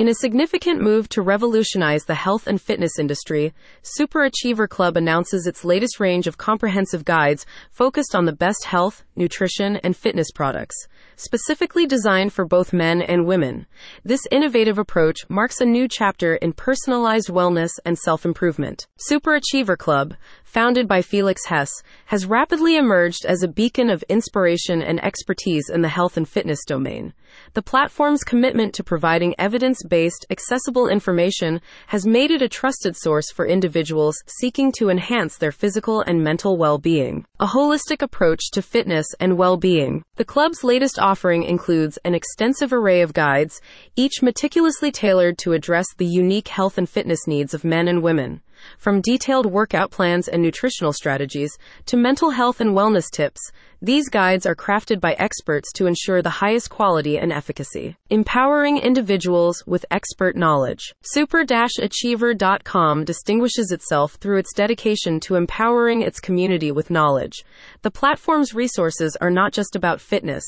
[0.00, 3.52] In a significant move to revolutionize the health and fitness industry,
[3.82, 9.04] Super Achiever Club announces its latest range of comprehensive guides focused on the best health,
[9.14, 10.74] nutrition, and fitness products,
[11.16, 13.66] specifically designed for both men and women.
[14.02, 18.86] This innovative approach marks a new chapter in personalized wellness and self improvement.
[18.96, 20.14] Super Achiever Club,
[20.50, 25.80] founded by Felix Hesse, has rapidly emerged as a beacon of inspiration and expertise in
[25.80, 27.14] the health and fitness domain.
[27.54, 33.30] The platform's commitment to providing evidence based, accessible information has made it a trusted source
[33.30, 37.24] for individuals seeking to enhance their physical and mental well being.
[37.38, 40.02] A holistic approach to fitness and well being.
[40.16, 43.60] The club's latest offering includes an extensive array of guides,
[43.94, 48.42] each meticulously tailored to address the unique health and fitness needs of men and women.
[48.78, 51.56] From detailed workout plans and nutritional strategies
[51.86, 53.40] to mental health and wellness tips,
[53.82, 57.96] these guides are crafted by experts to ensure the highest quality and efficacy.
[58.10, 60.92] Empowering individuals with expert knowledge.
[61.02, 67.42] Super-Achiever.com distinguishes itself through its dedication to empowering its community with knowledge.
[67.80, 70.44] The platform's resources are not just about fitness.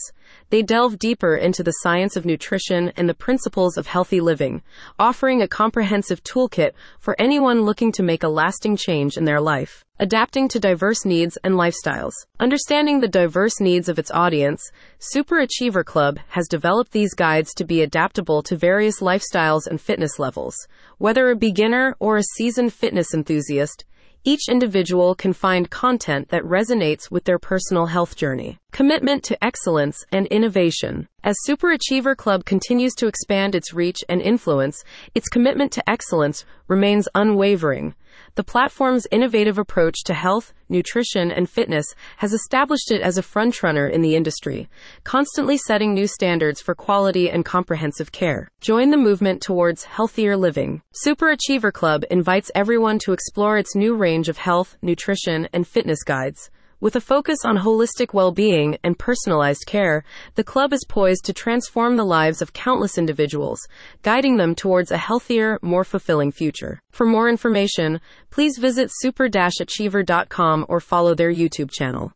[0.51, 4.63] They delve deeper into the science of nutrition and the principles of healthy living,
[4.99, 9.85] offering a comprehensive toolkit for anyone looking to make a lasting change in their life.
[9.99, 12.13] Adapting to diverse needs and lifestyles.
[12.41, 14.63] Understanding the diverse needs of its audience,
[14.99, 20.19] Super Achiever Club has developed these guides to be adaptable to various lifestyles and fitness
[20.19, 20.57] levels.
[20.99, 23.85] Whether a beginner or a seasoned fitness enthusiast,
[24.25, 28.59] each individual can find content that resonates with their personal health journey.
[28.73, 31.06] Commitment to excellence and innovation.
[31.23, 34.83] As Super Achiever Club continues to expand its reach and influence,
[35.14, 37.95] its commitment to excellence remains unwavering.
[38.34, 41.84] The platform's innovative approach to health, nutrition, and fitness
[42.17, 44.70] has established it as a frontrunner in the industry,
[45.05, 48.48] constantly setting new standards for quality and comprehensive care.
[48.62, 50.81] Join the movement towards healthier living.
[50.95, 56.03] Super Achiever Club invites everyone to explore its new range of health, nutrition, and fitness
[56.03, 56.51] guides.
[56.83, 60.03] With a focus on holistic well being and personalized care,
[60.35, 63.61] the club is poised to transform the lives of countless individuals,
[64.03, 66.81] guiding them towards a healthier, more fulfilling future.
[66.91, 68.01] For more information,
[68.31, 72.11] please visit super achiever.com or follow their YouTube channel.